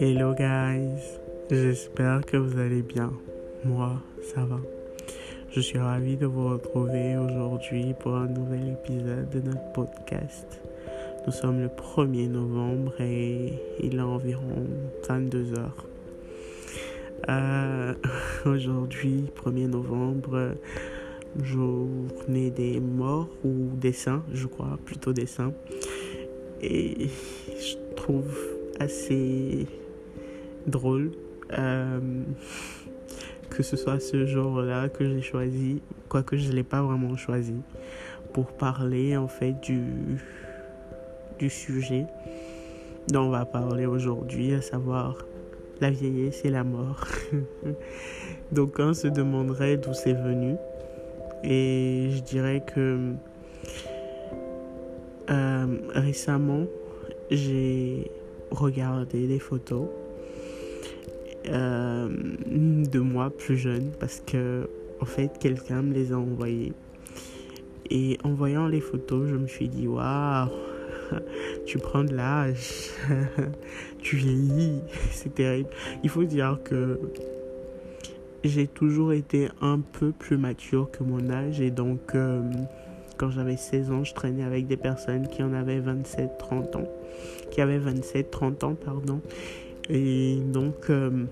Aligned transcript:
Hello 0.00 0.32
guys, 0.34 1.18
j'espère 1.50 2.24
que 2.24 2.38
vous 2.38 2.58
allez 2.58 2.80
bien. 2.80 3.12
Moi, 3.64 4.00
ça 4.22 4.46
va. 4.46 4.60
Je 5.50 5.60
suis 5.60 5.78
ravi 5.78 6.16
de 6.16 6.24
vous 6.24 6.48
retrouver 6.48 7.18
aujourd'hui 7.18 7.94
pour 8.00 8.14
un 8.16 8.28
nouvel 8.28 8.68
épisode 8.68 9.28
de 9.28 9.40
notre 9.40 9.72
podcast. 9.72 10.62
Nous 11.26 11.32
sommes 11.32 11.60
le 11.60 11.68
1er 11.68 12.30
novembre 12.30 12.98
et 13.00 13.52
il 13.82 13.96
est 13.96 14.00
environ 14.00 14.66
22 15.06 15.58
heures. 15.58 15.84
Euh, 17.28 17.94
aujourd'hui, 18.46 19.26
1er 19.44 19.68
novembre, 19.68 20.54
journée 21.42 22.50
des 22.50 22.80
morts 22.80 23.28
ou 23.44 23.70
des 23.76 23.92
saints, 23.92 24.22
je 24.32 24.46
crois, 24.46 24.78
plutôt 24.84 25.12
des 25.12 25.26
saints. 25.26 25.52
Et 26.62 27.08
je 27.48 27.76
trouve 27.96 28.36
assez 28.78 29.66
drôle 30.66 31.12
euh, 31.52 32.00
que 33.50 33.62
ce 33.62 33.76
soit 33.76 34.00
ce 34.00 34.26
jour-là 34.26 34.88
que 34.88 35.08
j'ai 35.08 35.22
choisi, 35.22 35.82
quoique 36.08 36.36
je 36.36 36.48
ne 36.48 36.54
l'ai 36.54 36.62
pas 36.62 36.82
vraiment 36.82 37.16
choisi, 37.16 37.54
pour 38.32 38.46
parler 38.46 39.16
en 39.16 39.28
fait 39.28 39.52
du, 39.60 39.82
du 41.38 41.50
sujet 41.50 42.06
dont 43.08 43.24
on 43.24 43.30
va 43.30 43.44
parler 43.44 43.86
aujourd'hui, 43.86 44.54
à 44.54 44.62
savoir 44.62 45.18
la 45.80 45.90
vieillesse 45.90 46.44
et 46.44 46.50
la 46.50 46.64
mort. 46.64 47.04
Donc 48.52 48.76
on 48.78 48.94
se 48.94 49.08
demanderait 49.08 49.76
d'où 49.76 49.92
c'est 49.92 50.14
venu. 50.14 50.54
Et 51.46 52.08
je 52.10 52.20
dirais 52.22 52.64
que 52.74 53.12
euh, 55.30 55.66
récemment, 55.94 56.64
j'ai 57.30 58.10
regardé 58.50 59.26
des 59.26 59.38
photos 59.38 59.88
euh, 61.46 62.08
de 62.48 62.98
moi 62.98 63.30
plus 63.30 63.58
jeune 63.58 63.90
parce 64.00 64.20
que 64.20 64.68
en 65.00 65.04
fait 65.04 65.38
quelqu'un 65.38 65.82
me 65.82 65.92
les 65.92 66.12
a 66.12 66.18
envoyées. 66.18 66.72
Et 67.90 68.16
en 68.24 68.32
voyant 68.32 68.66
les 68.66 68.80
photos 68.80 69.28
je 69.28 69.34
me 69.34 69.46
suis 69.46 69.68
dit 69.68 69.86
waouh 69.86 70.48
tu 71.66 71.76
prends 71.76 72.04
de 72.04 72.14
l'âge 72.14 72.90
tu 73.98 74.16
vieillis 74.16 74.80
c'est 75.10 75.34
terrible. 75.34 75.68
Il 76.02 76.08
faut 76.08 76.24
dire 76.24 76.58
que 76.64 76.98
j'ai 78.44 78.66
toujours 78.66 79.12
été 79.12 79.48
un 79.60 79.80
peu 79.80 80.12
plus 80.12 80.36
mature 80.36 80.90
que 80.90 81.02
mon 81.02 81.30
âge 81.30 81.60
et 81.60 81.70
donc 81.70 82.14
euh, 82.14 82.42
quand 83.16 83.30
j'avais 83.30 83.56
16 83.56 83.90
ans 83.90 84.04
je 84.04 84.14
traînais 84.14 84.44
avec 84.44 84.66
des 84.66 84.76
personnes 84.76 85.28
qui 85.28 85.42
en 85.42 85.52
avaient 85.52 85.80
27 85.80 86.38
30 86.38 86.76
ans 86.76 86.88
qui 87.50 87.60
avaient 87.60 87.78
27 87.78 88.30
30 88.30 88.64
ans 88.64 88.74
pardon 88.74 89.20
et 89.90 90.36
donc, 90.36 90.88
euh, 90.88 91.24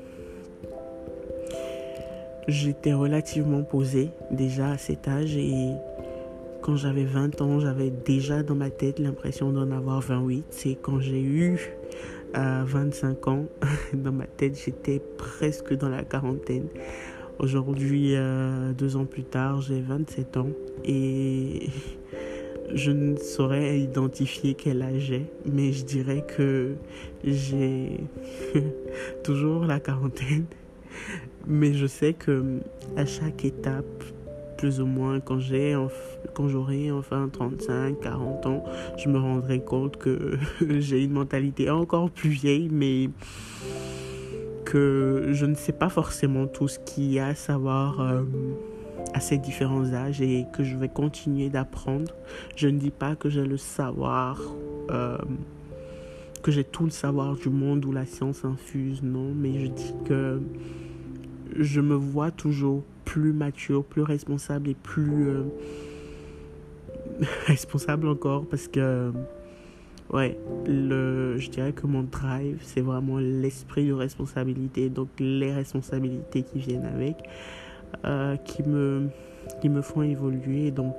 j'étais 2.48 2.92
relativement 2.92 3.62
posée 3.62 4.10
déjà 4.30 4.70
à 4.70 4.78
cet 4.78 5.08
âge 5.08 5.36
et 5.36 5.72
quand 6.60 6.76
j'avais 6.76 7.04
20 7.04 7.40
ans, 7.40 7.60
j'avais 7.60 7.90
déjà 7.90 8.42
dans 8.42 8.54
ma 8.54 8.70
tête 8.70 8.98
l'impression 8.98 9.52
d'en 9.52 9.70
avoir 9.70 10.00
28. 10.00 10.44
C'est 10.50 10.74
quand 10.74 11.00
j'ai 11.00 11.20
eu 11.20 11.58
25 12.34 13.28
euh, 13.28 13.30
ans, 13.30 13.46
dans 13.94 14.12
ma 14.12 14.26
tête, 14.26 14.60
j'étais 14.64 15.00
presque 15.18 15.74
dans 15.74 15.88
la 15.88 16.02
quarantaine. 16.04 16.68
Aujourd'hui, 17.38 18.14
euh, 18.14 18.72
deux 18.72 18.96
ans 18.96 19.04
plus 19.04 19.24
tard, 19.24 19.60
j'ai 19.60 19.80
27 19.80 20.36
ans 20.36 20.50
et 20.84 21.68
je 22.74 22.90
ne 22.90 23.16
saurais 23.16 23.80
identifier 23.80 24.54
quel 24.54 24.82
âge 24.82 25.00
j'ai, 25.00 25.26
mais 25.44 25.72
je 25.72 25.84
dirais 25.84 26.24
que 26.26 26.74
j'ai 27.24 28.00
toujours 29.24 29.64
la 29.64 29.80
quarantaine. 29.80 30.46
Mais 31.46 31.72
je 31.72 31.86
sais 31.86 32.12
que 32.12 32.60
à 32.96 33.04
chaque 33.04 33.44
étape, 33.44 34.04
plus 34.62 34.80
ou 34.80 34.86
moins 34.86 35.18
quand 35.18 35.40
j'ai 35.40 35.76
quand 36.34 36.46
j'aurai 36.46 36.92
enfin 36.92 37.28
35, 37.32 37.98
40 37.98 38.46
ans, 38.46 38.64
je 38.96 39.08
me 39.08 39.18
rendrai 39.18 39.58
compte 39.58 39.96
que 39.96 40.38
j'ai 40.78 41.02
une 41.02 41.14
mentalité 41.14 41.68
encore 41.68 42.12
plus 42.12 42.28
vieille, 42.28 42.68
mais 42.70 43.10
que 44.64 45.30
je 45.32 45.46
ne 45.46 45.56
sais 45.56 45.72
pas 45.72 45.88
forcément 45.88 46.46
tout 46.46 46.68
ce 46.68 46.78
qu'il 46.78 47.12
y 47.12 47.18
a 47.18 47.26
à 47.26 47.34
savoir. 47.34 48.00
Euh, 48.00 48.22
à 49.14 49.20
ces 49.20 49.36
différents 49.36 49.92
âges 49.92 50.22
et 50.22 50.46
que 50.54 50.64
je 50.64 50.74
vais 50.74 50.88
continuer 50.88 51.50
d'apprendre. 51.50 52.14
Je 52.56 52.68
ne 52.68 52.78
dis 52.78 52.90
pas 52.90 53.14
que 53.14 53.28
j'ai 53.28 53.44
le 53.44 53.58
savoir, 53.58 54.40
euh, 54.90 55.18
que 56.42 56.50
j'ai 56.50 56.64
tout 56.64 56.84
le 56.84 56.90
savoir 56.90 57.34
du 57.34 57.50
monde 57.50 57.84
où 57.84 57.92
la 57.92 58.06
science 58.06 58.46
infuse, 58.46 59.02
non, 59.02 59.34
mais 59.34 59.58
je 59.58 59.66
dis 59.66 59.94
que 60.06 60.40
je 61.58 61.82
me 61.82 61.94
vois 61.94 62.30
toujours 62.30 62.84
plus 63.04 63.32
mature, 63.32 63.84
plus 63.84 64.02
responsable 64.02 64.70
et 64.70 64.74
plus 64.74 65.28
euh, 65.28 65.42
responsable 67.46 68.08
encore 68.08 68.46
parce 68.46 68.68
que 68.68 69.12
ouais, 70.12 70.38
je 70.66 71.50
dirais 71.50 71.72
que 71.72 71.86
mon 71.86 72.02
drive, 72.02 72.58
c'est 72.62 72.82
vraiment 72.82 73.18
l'esprit 73.18 73.88
de 73.88 73.92
responsabilité, 73.92 74.88
donc 74.88 75.08
les 75.18 75.52
responsabilités 75.52 76.42
qui 76.42 76.58
viennent 76.58 76.86
avec. 76.86 77.16
Euh, 78.04 78.36
qui, 78.36 78.62
me, 78.64 79.10
qui 79.60 79.68
me 79.68 79.80
font 79.80 80.02
évoluer. 80.02 80.70
Donc, 80.72 80.96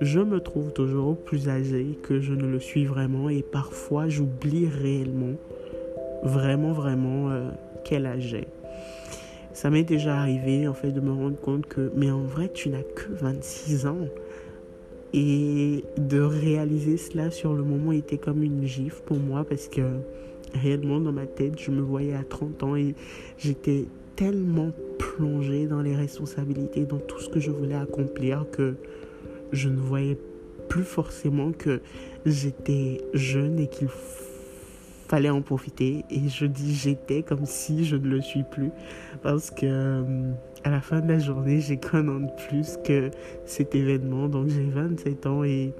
je 0.00 0.20
me 0.20 0.40
trouve 0.40 0.72
toujours 0.72 1.16
plus 1.16 1.48
âgé 1.48 1.98
que 2.02 2.20
je 2.20 2.32
ne 2.32 2.46
le 2.46 2.58
suis 2.58 2.86
vraiment 2.86 3.28
et 3.28 3.42
parfois 3.42 4.08
j'oublie 4.08 4.66
réellement, 4.66 5.34
vraiment, 6.22 6.72
vraiment, 6.72 7.30
euh, 7.30 7.50
quel 7.84 8.06
âge 8.06 8.22
j'ai. 8.22 8.46
Ça 9.60 9.70
m'est 9.70 9.82
déjà 9.82 10.16
arrivé 10.16 10.68
en 10.68 10.72
fait 10.72 10.92
de 10.92 11.00
me 11.00 11.10
rendre 11.10 11.36
compte 11.36 11.66
que, 11.66 11.90
mais 11.96 12.12
en 12.12 12.20
vrai, 12.22 12.48
tu 12.54 12.68
n'as 12.68 12.84
que 12.84 13.10
26 13.10 13.86
ans. 13.86 14.06
Et 15.12 15.82
de 15.96 16.20
réaliser 16.20 16.96
cela 16.96 17.32
sur 17.32 17.54
le 17.54 17.64
moment 17.64 17.90
était 17.90 18.18
comme 18.18 18.44
une 18.44 18.64
gifle 18.64 19.02
pour 19.04 19.16
moi 19.16 19.42
parce 19.42 19.66
que 19.66 19.82
réellement 20.54 21.00
dans 21.00 21.10
ma 21.10 21.26
tête, 21.26 21.58
je 21.58 21.72
me 21.72 21.80
voyais 21.80 22.14
à 22.14 22.22
30 22.22 22.62
ans 22.62 22.76
et 22.76 22.94
j'étais 23.36 23.86
tellement 24.14 24.70
plongé 24.96 25.66
dans 25.66 25.82
les 25.82 25.96
responsabilités, 25.96 26.84
dans 26.84 27.00
tout 27.00 27.18
ce 27.18 27.28
que 27.28 27.40
je 27.40 27.50
voulais 27.50 27.74
accomplir 27.74 28.46
que 28.52 28.76
je 29.50 29.68
ne 29.68 29.80
voyais 29.80 30.16
plus 30.68 30.84
forcément 30.84 31.50
que 31.50 31.80
j'étais 32.24 33.00
jeune 33.12 33.58
et 33.58 33.66
qu'il 33.66 33.88
fallait 35.08 35.30
en 35.30 35.42
profiter. 35.42 36.04
Et 36.10 36.28
je 36.28 36.46
dis 36.46 36.74
j'étais 36.74 37.22
comme 37.22 37.44
si 37.46 37.84
je 37.84 37.96
ne 37.96 38.08
le 38.08 38.20
suis 38.20 38.44
plus. 38.44 38.70
Parce 39.22 39.50
que 39.50 39.66
euh, 39.66 40.32
à 40.64 40.70
la 40.70 40.80
fin 40.80 41.00
de 41.00 41.08
la 41.08 41.18
journée, 41.18 41.60
j'ai 41.60 41.78
qu'un 41.78 42.06
an 42.08 42.20
de 42.20 42.30
plus 42.48 42.78
que 42.84 43.10
cet 43.44 43.74
événement. 43.74 44.28
Donc 44.28 44.48
j'ai 44.48 44.64
27 44.64 45.26
ans 45.26 45.44
et 45.44 45.72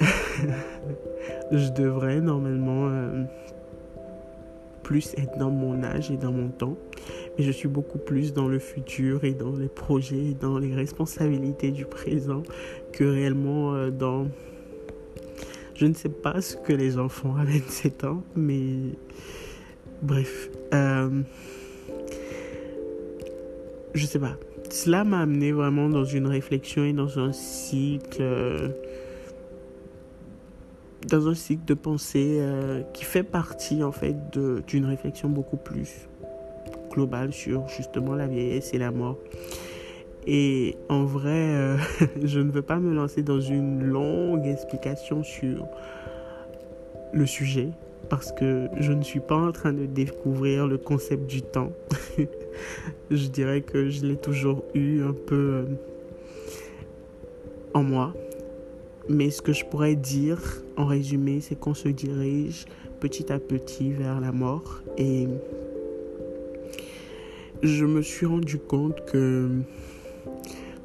je 1.52 1.68
devrais 1.70 2.20
normalement... 2.20 2.88
Euh, 2.88 3.24
plus 4.82 5.14
être 5.16 5.38
dans 5.38 5.50
mon 5.50 5.82
âge 5.82 6.10
et 6.10 6.16
dans 6.16 6.32
mon 6.32 6.48
temps, 6.48 6.76
mais 7.38 7.44
je 7.44 7.50
suis 7.50 7.68
beaucoup 7.68 7.98
plus 7.98 8.32
dans 8.32 8.48
le 8.48 8.58
futur 8.58 9.24
et 9.24 9.32
dans 9.32 9.56
les 9.56 9.68
projets, 9.68 10.30
et 10.30 10.34
dans 10.34 10.58
les 10.58 10.74
responsabilités 10.74 11.70
du 11.70 11.84
présent 11.86 12.42
que 12.92 13.04
réellement 13.04 13.74
euh, 13.74 13.90
dans... 13.90 14.26
Je 15.82 15.88
ne 15.88 15.94
sais 15.94 16.10
pas 16.10 16.40
ce 16.40 16.54
que 16.54 16.72
les 16.72 16.96
enfants 16.96 17.34
à 17.34 17.44
27 17.44 18.04
ans, 18.04 18.22
mais 18.36 18.92
bref. 20.00 20.48
Euh... 20.72 21.22
Je 23.92 24.06
sais 24.06 24.20
pas. 24.20 24.36
Cela 24.70 25.02
m'a 25.02 25.18
amené 25.18 25.50
vraiment 25.50 25.88
dans 25.88 26.04
une 26.04 26.28
réflexion 26.28 26.84
et 26.84 26.92
dans 26.92 27.18
un 27.18 27.32
cycle... 27.32 28.18
Euh, 28.20 28.68
dans 31.08 31.26
un 31.26 31.34
cycle 31.34 31.64
de 31.64 31.74
pensée 31.74 32.36
euh, 32.38 32.82
qui 32.94 33.02
fait 33.02 33.24
partie 33.24 33.82
en 33.82 33.90
fait 33.90 34.14
d'une 34.68 34.84
réflexion 34.84 35.28
beaucoup 35.28 35.56
plus 35.56 36.06
globale 36.92 37.32
sur 37.32 37.66
justement 37.66 38.14
la 38.14 38.28
vieillesse 38.28 38.72
et 38.72 38.78
la 38.78 38.92
mort. 38.92 39.18
Et 40.26 40.76
en 40.88 41.04
vrai, 41.04 41.54
euh, 41.54 41.76
je 42.22 42.40
ne 42.40 42.50
veux 42.50 42.62
pas 42.62 42.78
me 42.78 42.94
lancer 42.94 43.22
dans 43.22 43.40
une 43.40 43.82
longue 43.82 44.46
explication 44.46 45.22
sur 45.22 45.66
le 47.12 47.26
sujet 47.26 47.70
parce 48.08 48.32
que 48.32 48.68
je 48.78 48.92
ne 48.92 49.02
suis 49.02 49.20
pas 49.20 49.36
en 49.36 49.52
train 49.52 49.72
de 49.72 49.86
découvrir 49.86 50.66
le 50.66 50.78
concept 50.78 51.26
du 51.26 51.42
temps. 51.42 51.72
je 53.10 53.26
dirais 53.28 53.62
que 53.62 53.88
je 53.88 54.04
l'ai 54.06 54.16
toujours 54.16 54.64
eu 54.74 55.02
un 55.02 55.12
peu 55.14 55.34
euh, 55.34 55.64
en 57.74 57.82
moi. 57.82 58.14
Mais 59.08 59.30
ce 59.30 59.42
que 59.42 59.52
je 59.52 59.64
pourrais 59.64 59.96
dire 59.96 60.40
en 60.76 60.86
résumé, 60.86 61.40
c'est 61.40 61.58
qu'on 61.58 61.74
se 61.74 61.88
dirige 61.88 62.66
petit 63.00 63.32
à 63.32 63.40
petit 63.40 63.90
vers 63.90 64.20
la 64.20 64.30
mort. 64.30 64.82
Et 64.96 65.26
je 67.62 67.84
me 67.84 68.02
suis 68.02 68.26
rendu 68.26 68.58
compte 68.58 69.04
que 69.06 69.48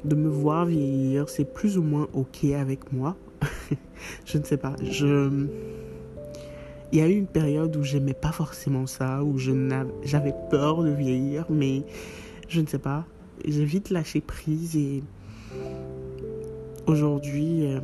de 0.04 0.14
me 0.14 0.28
voir 0.28 0.66
vieillir, 0.66 1.28
c'est 1.28 1.44
plus 1.44 1.78
ou 1.78 1.82
moins 1.82 2.08
OK 2.12 2.44
avec 2.44 2.92
moi. 2.92 3.16
je 4.26 4.38
ne 4.38 4.44
sais 4.44 4.56
pas. 4.56 4.74
Il 6.90 6.98
y 6.98 7.00
a 7.02 7.08
eu 7.08 7.16
une 7.16 7.26
période 7.26 7.76
où 7.76 7.82
j'aimais 7.82 8.14
pas 8.14 8.32
forcément 8.32 8.86
ça, 8.86 9.22
où 9.22 9.38
j'avais 9.38 10.34
peur 10.50 10.82
de 10.82 10.90
vieillir, 10.90 11.46
mais 11.50 11.82
je 12.48 12.60
ne 12.60 12.66
sais 12.66 12.78
pas. 12.78 13.04
J'ai 13.44 13.64
vite 13.64 13.90
lâché 13.90 14.20
prise 14.20 14.76
et 14.76 15.02
aujourd'hui, 16.86 17.66
euh, 17.66 17.80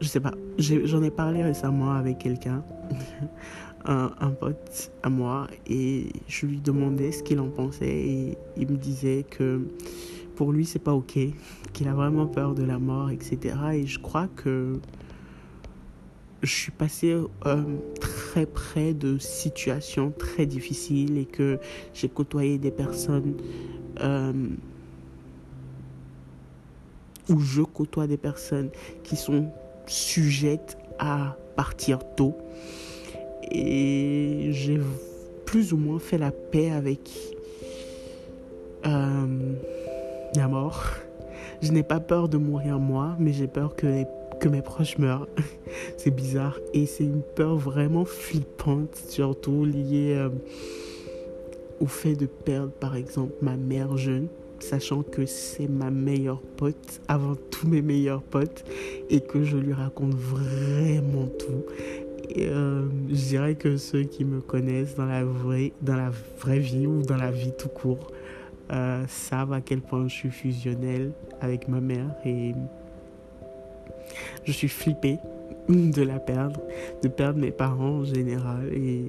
je 0.00 0.08
sais 0.08 0.20
pas. 0.20 0.32
J'en 0.58 1.02
ai, 1.02 1.10
parlé 1.10 1.42
récemment 1.42 1.92
avec 1.92 2.18
quelqu'un, 2.18 2.62
un, 3.86 4.30
pote 4.30 4.92
à 5.02 5.10
moi, 5.10 5.46
et 5.66 6.08
je 6.26 6.46
lui 6.46 6.60
demandais 6.60 7.12
ce 7.12 7.22
qu'il 7.22 7.40
en 7.40 7.48
pensait 7.48 7.86
et 7.86 8.38
il 8.56 8.68
me 8.68 8.76
disait 8.76 9.26
que 9.28 9.60
pour 10.36 10.52
lui 10.52 10.64
c'est 10.64 10.78
pas 10.78 10.94
ok, 10.94 11.18
qu'il 11.72 11.88
a 11.88 11.94
vraiment 11.94 12.26
peur 12.26 12.54
de 12.54 12.64
la 12.64 12.78
mort, 12.78 13.10
etc. 13.10 13.56
Et 13.74 13.86
je 13.86 13.98
crois 13.98 14.28
que 14.28 14.80
je 16.42 16.52
suis 16.52 16.72
passée 16.72 17.16
euh, 17.46 17.64
très 18.00 18.46
près 18.46 18.94
de 18.94 19.18
situations 19.18 20.12
très 20.16 20.46
difficiles 20.46 21.18
et 21.18 21.24
que 21.24 21.58
j'ai 21.94 22.08
côtoyé 22.08 22.58
des 22.58 22.70
personnes 22.70 23.34
euh, 24.00 24.32
où 27.28 27.40
je 27.40 27.62
côtoie 27.62 28.06
des 28.06 28.16
personnes 28.16 28.70
qui 29.02 29.16
sont 29.16 29.50
sujettes 29.86 30.76
à 30.98 31.36
partir 31.56 32.00
tôt. 32.16 32.36
Et 33.54 34.48
j'ai 34.50 34.80
plus 35.46 35.72
ou 35.72 35.76
moins 35.76 35.98
fait 35.98 36.18
la 36.18 36.32
paix 36.32 36.70
avec 36.70 37.10
euh, 38.86 39.26
la 40.34 40.48
mort. 40.48 40.84
Je 41.62 41.70
n'ai 41.70 41.84
pas 41.84 42.00
peur 42.00 42.28
de 42.28 42.36
mourir 42.36 42.78
moi, 42.78 43.16
mais 43.18 43.32
j'ai 43.32 43.46
peur 43.46 43.76
que 43.76 43.86
que 44.40 44.48
mes 44.48 44.62
proches 44.62 44.98
meurent. 44.98 45.28
c'est 45.96 46.10
bizarre. 46.10 46.58
Et 46.72 46.86
c'est 46.86 47.04
une 47.04 47.22
peur 47.22 47.56
vraiment 47.56 48.04
flippante, 48.04 48.94
surtout 49.08 49.64
liée 49.64 50.14
euh, 50.16 50.28
au 51.80 51.86
fait 51.86 52.14
de 52.14 52.26
perdre, 52.26 52.72
par 52.72 52.96
exemple, 52.96 53.32
ma 53.42 53.56
mère 53.56 53.96
jeune, 53.96 54.28
sachant 54.58 55.02
que 55.02 55.26
c'est 55.26 55.68
ma 55.68 55.90
meilleure 55.90 56.40
pote, 56.56 57.00
avant 57.08 57.36
tous 57.50 57.66
mes 57.66 57.82
meilleurs 57.82 58.22
potes, 58.22 58.64
et 59.10 59.20
que 59.20 59.44
je 59.44 59.56
lui 59.56 59.72
raconte 59.72 60.14
vraiment 60.14 61.28
tout. 61.38 61.64
Euh, 62.36 62.88
je 63.08 63.14
dirais 63.14 63.54
que 63.54 63.76
ceux 63.76 64.02
qui 64.02 64.24
me 64.24 64.40
connaissent 64.40 64.96
dans 64.96 65.06
la 65.06 65.24
vraie, 65.24 65.72
dans 65.82 65.96
la 65.96 66.10
vraie 66.40 66.58
vie 66.58 66.86
ou 66.86 67.02
dans 67.02 67.16
la 67.16 67.30
vie 67.30 67.52
tout 67.56 67.68
court 67.68 68.10
euh, 68.72 69.04
savent 69.08 69.52
à 69.52 69.60
quel 69.60 69.80
point 69.80 70.08
je 70.08 70.14
suis 70.14 70.30
fusionnelle 70.30 71.12
avec 71.40 71.68
ma 71.68 71.80
mère 71.80 72.14
et 72.24 72.54
je 74.44 74.52
suis 74.52 74.68
flippée 74.68 75.18
de 75.68 76.02
la 76.02 76.18
perdre, 76.18 76.60
de 77.02 77.08
perdre 77.08 77.38
mes 77.38 77.52
parents 77.52 77.98
en 77.98 78.04
général. 78.04 78.68
Et. 78.72 79.04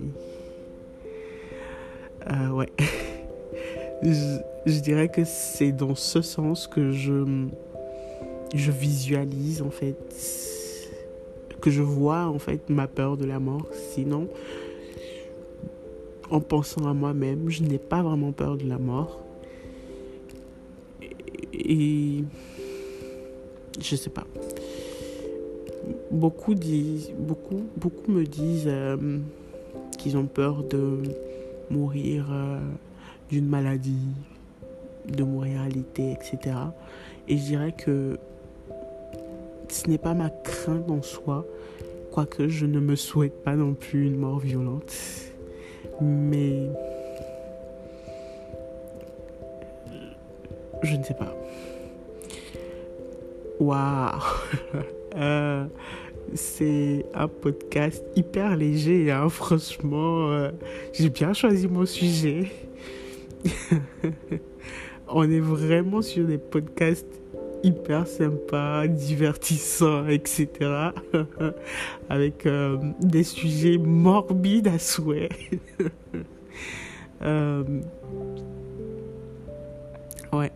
Euh, 2.32 2.50
ouais. 2.50 2.70
je, 4.04 4.80
dirais 4.80 5.10
que 5.10 5.24
c'est 5.26 5.72
dans 5.72 5.96
ce 5.96 6.22
sens 6.22 6.68
que 6.68 6.92
je, 6.92 7.48
je 8.54 8.72
visualise 8.72 9.62
en 9.62 9.72
fait, 9.72 9.96
je 11.70 11.82
vois 11.82 12.26
en 12.26 12.40
fait 12.40 12.70
ma 12.70 12.88
peur 12.88 13.18
de 13.18 13.26
la 13.26 13.40
mort. 13.40 13.68
Sinon, 13.74 14.28
en 16.30 16.40
pensant 16.40 16.88
à 16.88 16.94
moi-même, 16.94 17.50
je 17.50 17.64
n'ai 17.64 17.78
pas 17.78 18.02
vraiment 18.02 18.32
peur 18.32 18.58
de 18.58 18.68
la 18.68 18.78
mort. 18.78 19.20
Et, 21.54 22.20
et 22.20 22.24
je 23.80 23.96
sais 23.96 24.10
pas 24.10 24.26
beaucoup, 26.12 26.56
disent, 26.56 27.12
beaucoup, 27.18 27.64
beaucoup 27.78 28.12
me 28.12 28.24
disent 28.24 28.68
euh, 28.68 29.20
qu'ils 29.98 30.18
ont 30.18 30.26
peur 30.26 30.64
de 30.64 31.04
mourir 31.70 32.28
euh, 32.32 32.60
d'une 33.30 33.48
maladie, 33.48 34.08
de 35.08 35.24
mourir 35.24 35.62
à 35.62 35.70
l'été, 35.70 36.12
etc. 36.12 36.56
Et 37.28 37.38
je 37.38 37.44
dirais 37.44 37.74
que 37.74 38.18
ce 39.72 39.90
n'est 39.90 39.98
pas 39.98 40.14
ma 40.14 40.30
crainte 40.30 40.90
en 40.90 41.02
soi, 41.02 41.46
quoique 42.12 42.48
je 42.48 42.66
ne 42.66 42.80
me 42.80 42.96
souhaite 42.96 43.44
pas 43.44 43.56
non 43.56 43.74
plus 43.74 44.08
une 44.08 44.18
mort 44.18 44.40
violente. 44.40 44.96
Mais 46.02 46.70
je 50.84 50.96
ne 50.96 51.04
sais 51.04 51.14
pas. 51.14 51.36
Waouh 53.60 54.20
Euh, 55.18 55.64
c'est 56.34 57.06
un 57.14 57.30
podcast 57.30 58.04
hyper 58.18 58.58
léger. 58.58 59.12
Hein. 59.12 59.30
Franchement, 59.30 60.30
euh, 60.30 60.52
j'ai 60.92 61.10
bien 61.10 61.32
choisi 61.32 61.70
mon 61.70 61.86
sujet. 61.86 62.52
On 65.08 65.24
est 65.30 65.40
vraiment 65.40 66.02
sur 66.02 66.26
des 66.26 66.38
podcasts 66.38 67.22
hyper 67.66 68.08
sympas, 68.08 68.88
divertissants, 68.88 70.08
etc. 70.08 70.50
Avec 72.10 72.46
euh, 72.46 72.78
des 73.02 73.24
sujets 73.24 73.78
morbides 73.78 74.68
à 74.68 74.80
souhait. 74.80 75.30
ouais 80.34 80.52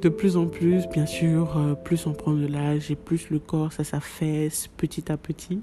de 0.00 0.08
plus 0.08 0.36
en 0.36 0.46
plus, 0.46 0.86
bien 0.88 1.06
sûr, 1.06 1.56
euh, 1.58 1.74
plus 1.74 2.06
on 2.06 2.12
prend 2.12 2.32
de 2.32 2.46
l'âge 2.46 2.90
et 2.90 2.96
plus 2.96 3.30
le 3.30 3.38
corps, 3.38 3.72
ça 3.72 3.84
s'affaisse 3.84 4.68
petit 4.76 5.12
à 5.12 5.16
petit. 5.16 5.60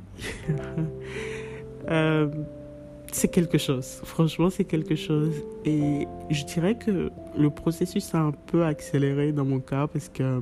Euh, 3.07 3.11
c'est 3.11 3.27
quelque 3.29 3.57
chose. 3.57 4.01
Franchement, 4.03 4.49
c'est 4.49 4.65
quelque 4.65 4.95
chose. 4.95 5.33
Et 5.65 6.07
je 6.29 6.43
dirais 6.45 6.77
que 6.77 7.09
le 7.37 7.49
processus 7.49 8.13
a 8.13 8.19
un 8.19 8.31
peu 8.31 8.65
accéléré 8.65 9.31
dans 9.31 9.45
mon 9.45 9.59
cas 9.59 9.87
parce 9.87 10.09
que 10.09 10.41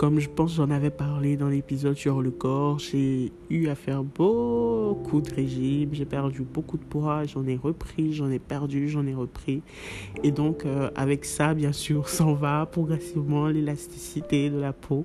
comme 0.00 0.18
je 0.18 0.30
pense 0.30 0.54
j'en 0.54 0.70
avais 0.70 0.88
parlé 0.88 1.36
dans 1.36 1.50
l'épisode 1.50 1.94
sur 1.94 2.22
le 2.22 2.30
corps, 2.30 2.78
j'ai 2.78 3.32
eu 3.50 3.68
à 3.68 3.74
faire 3.74 4.02
beaucoup 4.02 5.20
de 5.20 5.30
régimes, 5.34 5.90
j'ai 5.92 6.06
perdu 6.06 6.40
beaucoup 6.40 6.78
de 6.78 6.84
poids, 6.84 7.24
j'en 7.24 7.46
ai 7.46 7.56
repris, 7.56 8.14
j'en 8.14 8.30
ai 8.30 8.38
perdu, 8.38 8.88
j'en 8.88 9.06
ai 9.06 9.12
repris. 9.12 9.60
Et 10.24 10.30
donc 10.30 10.64
euh, 10.64 10.90
avec 10.96 11.26
ça, 11.26 11.52
bien 11.52 11.72
sûr, 11.72 12.08
s'en 12.08 12.32
va 12.32 12.64
progressivement 12.64 13.48
l'élasticité 13.48 14.48
de 14.48 14.58
la 14.58 14.72
peau. 14.72 15.04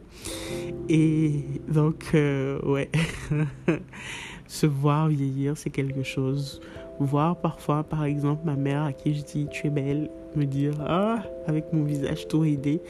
Et 0.88 1.44
donc, 1.68 2.12
euh, 2.14 2.62
ouais, 2.62 2.90
se 4.48 4.66
voir 4.66 5.08
vieillir, 5.08 5.58
c'est 5.58 5.70
quelque 5.70 6.04
chose. 6.04 6.62
Voir 7.00 7.36
parfois, 7.36 7.84
par 7.84 8.06
exemple, 8.06 8.42
ma 8.46 8.56
mère 8.56 8.84
à 8.84 8.94
qui 8.94 9.16
je 9.16 9.22
dis 9.24 9.48
tu 9.52 9.68
es 9.68 9.70
belle, 9.70 10.10
me 10.36 10.46
dire 10.46 10.74
ah, 10.88 11.24
avec 11.48 11.74
mon 11.74 11.84
visage 11.84 12.28
tout 12.28 12.40
ridé 12.40 12.82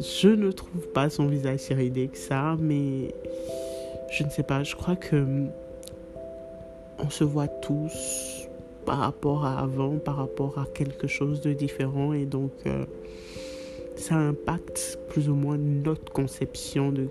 je 0.00 0.28
ne 0.28 0.50
trouve 0.50 0.88
pas 0.88 1.10
son 1.10 1.26
visage 1.26 1.60
si 1.60 1.74
ridé 1.74 2.08
que 2.08 2.18
ça, 2.18 2.56
mais 2.58 3.14
je 4.10 4.24
ne 4.24 4.30
sais 4.30 4.42
pas, 4.42 4.62
je 4.62 4.74
crois 4.74 4.96
que 4.96 5.46
on 6.98 7.10
se 7.10 7.24
voit 7.24 7.48
tous 7.48 8.48
par 8.84 8.98
rapport 8.98 9.44
à 9.44 9.60
avant, 9.60 9.96
par 9.98 10.16
rapport 10.16 10.58
à 10.58 10.66
quelque 10.66 11.06
chose 11.06 11.40
de 11.40 11.52
différent 11.52 12.12
et 12.12 12.24
donc 12.24 12.52
euh, 12.66 12.84
ça 13.96 14.16
impacte 14.16 14.98
plus 15.08 15.28
ou 15.28 15.34
moins 15.34 15.56
notre 15.56 16.12
conception 16.12 16.90
de, 16.90 17.08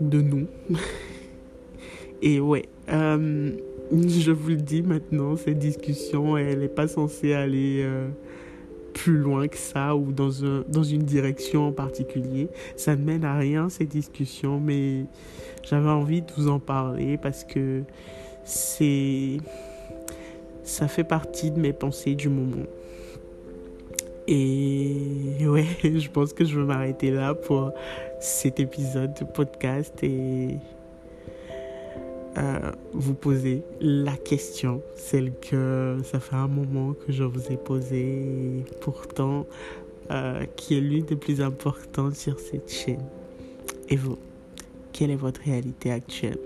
de 0.00 0.20
nous. 0.20 0.46
et 2.22 2.40
ouais, 2.40 2.64
euh, 2.88 3.52
je 3.92 4.32
vous 4.32 4.50
le 4.50 4.56
dis 4.56 4.82
maintenant, 4.82 5.36
cette 5.36 5.58
discussion, 5.58 6.36
elle 6.36 6.60
n'est 6.60 6.68
pas 6.68 6.88
censée 6.88 7.32
aller... 7.32 7.82
Euh, 7.82 8.08
plus 8.96 9.18
loin 9.18 9.46
que 9.46 9.58
ça 9.58 9.94
ou 9.94 10.10
dans, 10.10 10.42
un, 10.42 10.64
dans 10.68 10.82
une 10.82 11.02
direction 11.02 11.68
en 11.68 11.72
particulier. 11.72 12.48
Ça 12.76 12.96
ne 12.96 13.04
mène 13.04 13.24
à 13.24 13.36
rien 13.36 13.68
ces 13.68 13.84
discussions, 13.84 14.58
mais 14.58 15.04
j'avais 15.62 15.90
envie 15.90 16.22
de 16.22 16.32
vous 16.36 16.48
en 16.48 16.58
parler 16.58 17.18
parce 17.18 17.44
que 17.44 17.82
c'est 18.44 19.36
ça 20.62 20.88
fait 20.88 21.04
partie 21.04 21.50
de 21.50 21.60
mes 21.60 21.74
pensées 21.74 22.14
du 22.14 22.30
moment. 22.30 22.66
Et 24.26 25.46
ouais, 25.46 25.66
je 25.84 26.08
pense 26.08 26.32
que 26.32 26.44
je 26.44 26.58
vais 26.58 26.64
m'arrêter 26.64 27.10
là 27.10 27.34
pour 27.34 27.72
cet 28.18 28.60
épisode 28.60 29.12
de 29.20 29.24
podcast 29.24 29.94
et 30.02 30.56
euh, 32.36 32.72
vous 32.92 33.14
poser 33.14 33.62
la 33.80 34.16
question, 34.16 34.82
celle 34.94 35.32
que 35.38 35.98
ça 36.04 36.20
fait 36.20 36.36
un 36.36 36.48
moment 36.48 36.92
que 36.92 37.12
je 37.12 37.24
vous 37.24 37.50
ai 37.50 37.56
posée, 37.56 38.64
pourtant 38.80 39.46
euh, 40.10 40.44
qui 40.56 40.76
est 40.76 40.80
l'une 40.80 41.04
des 41.04 41.16
plus 41.16 41.40
importantes 41.40 42.14
sur 42.14 42.38
cette 42.38 42.70
chaîne. 42.70 43.04
Et 43.88 43.96
vous, 43.96 44.18
quelle 44.92 45.10
est 45.10 45.16
votre 45.16 45.40
réalité 45.40 45.90
actuelle? 45.90 46.38